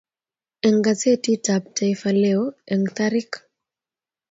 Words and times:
eng 0.65 0.79
gazetit 0.85 1.43
ab 1.55 1.63
taifa 1.77 2.11
leo 2.21 2.43
eng 2.73 2.85
tarik 2.95 3.31